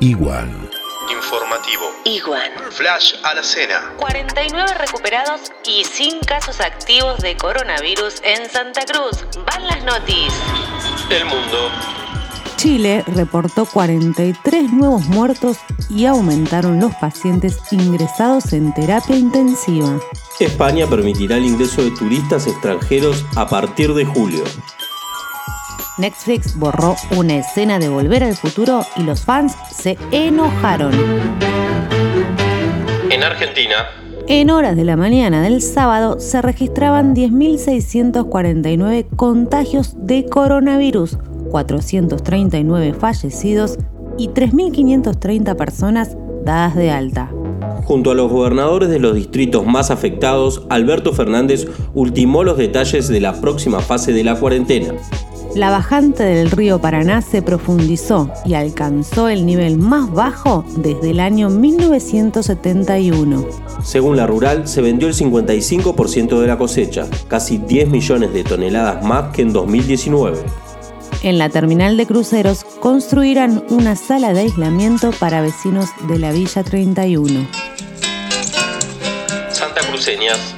[0.00, 0.70] Igual.
[1.10, 1.84] Informativo.
[2.04, 2.52] Igual.
[2.70, 3.92] Flash a la cena.
[3.98, 9.24] 49 recuperados y sin casos activos de coronavirus en Santa Cruz.
[9.46, 10.34] Van las noticias.
[11.10, 11.70] El mundo.
[12.56, 15.58] Chile reportó 43 nuevos muertos
[15.90, 20.00] y aumentaron los pacientes ingresados en terapia intensiva.
[20.40, 24.44] España permitirá el ingreso de turistas extranjeros a partir de julio.
[25.96, 30.92] Netflix borró una escena de Volver al Futuro y los fans se enojaron.
[33.10, 33.76] En Argentina.
[34.26, 41.18] En horas de la mañana del sábado se registraban 10.649 contagios de coronavirus,
[41.50, 43.78] 439 fallecidos
[44.18, 47.30] y 3.530 personas dadas de alta.
[47.84, 53.20] Junto a los gobernadores de los distritos más afectados, Alberto Fernández ultimó los detalles de
[53.20, 54.94] la próxima fase de la cuarentena.
[55.54, 61.20] La bajante del río Paraná se profundizó y alcanzó el nivel más bajo desde el
[61.20, 63.46] año 1971.
[63.84, 69.04] Según la rural, se vendió el 55% de la cosecha, casi 10 millones de toneladas
[69.04, 70.38] más que en 2019.
[71.22, 76.64] En la terminal de cruceros construirán una sala de aislamiento para vecinos de la Villa
[76.64, 77.46] 31.
[79.50, 80.56] Santa Cruceñas.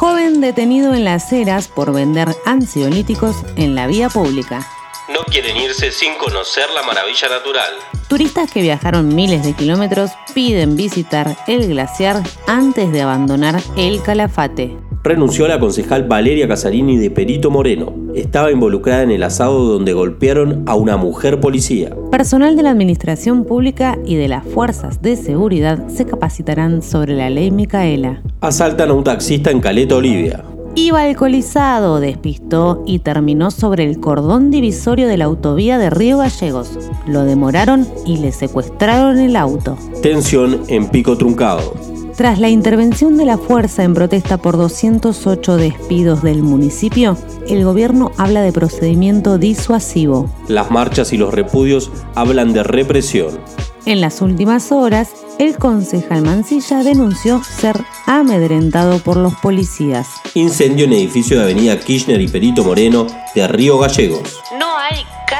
[0.00, 4.66] Joven detenido en las eras por vender ansiolíticos en la vía pública.
[5.12, 7.70] No quieren irse sin conocer la maravilla natural.
[8.08, 14.78] Turistas que viajaron miles de kilómetros piden visitar el glaciar antes de abandonar el Calafate.
[15.02, 17.94] Renunció la concejal Valeria Casarini de Perito Moreno.
[18.14, 21.96] Estaba involucrada en el asado donde golpearon a una mujer policía.
[22.10, 27.30] Personal de la Administración Pública y de las Fuerzas de Seguridad se capacitarán sobre la
[27.30, 28.22] ley Micaela.
[28.42, 30.44] Asaltan a un taxista en Caleta, Olivia.
[30.74, 36.78] Iba alcoholizado, despistó y terminó sobre el cordón divisorio de la autovía de Río Gallegos.
[37.06, 39.78] Lo demoraron y le secuestraron el auto.
[40.02, 41.74] Tensión en Pico Truncado.
[42.16, 47.16] Tras la intervención de la fuerza en protesta por 208 despidos del municipio,
[47.48, 50.30] el gobierno habla de procedimiento disuasivo.
[50.48, 53.38] Las marchas y los repudios hablan de represión.
[53.86, 60.08] En las últimas horas, el concejal Mancilla denunció ser amedrentado por los policías.
[60.34, 64.38] Incendio en edificio de Avenida Kirchner y Perito Moreno de Río Gallegos.
[64.58, 64.69] No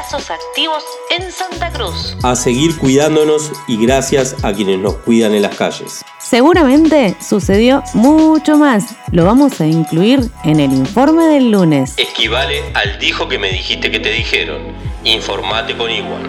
[0.00, 2.16] casos activos en Santa Cruz.
[2.22, 6.02] A seguir cuidándonos y gracias a quienes nos cuidan en las calles.
[6.18, 8.94] Seguramente sucedió mucho más.
[9.12, 11.94] Lo vamos a incluir en el informe del lunes.
[11.98, 14.62] Equivale al dijo que me dijiste que te dijeron.
[15.04, 16.22] Informate con igual.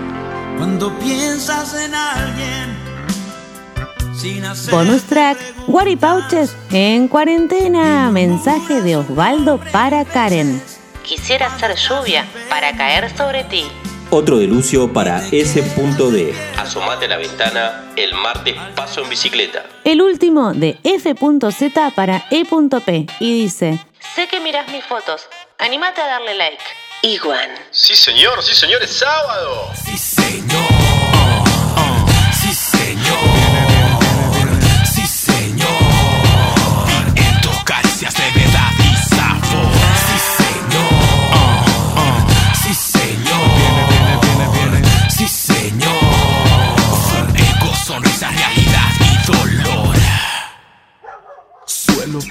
[0.58, 2.92] Cuando piensas en alguien
[4.70, 8.12] Bonus track, Guaripauches en cuarentena.
[8.12, 10.62] Mensaje de Osvaldo para Karen.
[11.04, 13.66] Quisiera hacer lluvia para caer sobre ti.
[14.10, 16.36] Otro de Lucio para S.D.
[16.58, 17.94] Asomate a la ventana.
[17.96, 19.66] El martes paso en bicicleta.
[19.86, 23.06] El último de F.Z para E.P.
[23.20, 23.80] y dice,
[24.16, 25.28] Sé que miras mis fotos.
[25.60, 26.62] Anímate a darle like.
[27.04, 27.50] Igual.
[27.72, 29.72] Sí, señor, sí, señor, es sábado.
[29.86, 30.62] Sí, señor.
[32.42, 33.41] Sí, señor.
[52.22, 52.31] Facebook.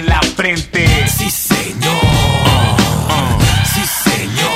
[0.00, 0.86] la frente.
[1.06, 1.92] Sí, señor.
[3.64, 4.52] Sí, señor.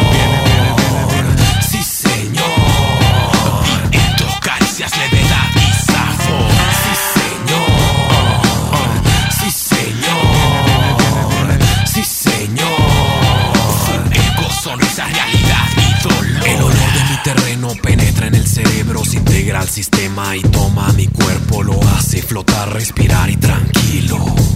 [1.71, 2.45] Sí, señor.
[3.93, 6.51] Y en tus caricias levedad y sabor.
[6.83, 7.69] Sí, señor.
[9.39, 10.25] Sí, señor.
[11.87, 12.81] Sí, señor.
[14.13, 16.49] Ego, sonrisa, realidad y dolor.
[16.49, 20.93] El olor de mi terreno penetra en el cerebro, se integra al sistema y toma
[20.95, 24.35] mi cuerpo, lo hace flotar, respirar y tranquilo.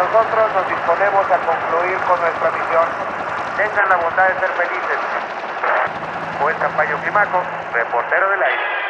[0.00, 2.88] Nosotros nos disponemos a concluir con nuestra misión.
[3.56, 4.98] Tengan la bondad de ser felices.
[6.40, 7.42] Juez Campayo Climaco,
[7.74, 8.80] reportero del aire.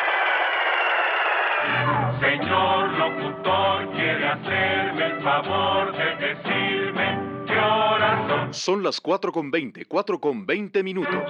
[2.20, 7.18] Señor locutor, quiere hacerme el favor de decirme
[7.48, 8.54] qué horas son.
[8.54, 11.24] Son las 4 con 20, 4 con 20 minutos.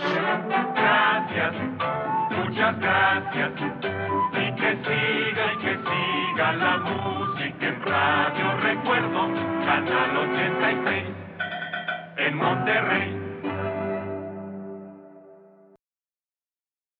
[0.74, 1.54] Gracias,
[2.30, 3.50] muchas gracias.
[4.32, 9.39] Y que siga y que siga la música en Radio Recuerdo,
[12.50, 13.19] Monterrey.